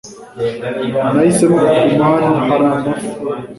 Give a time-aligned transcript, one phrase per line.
[1.13, 3.07] Nahisemo kuguma hano hari amafu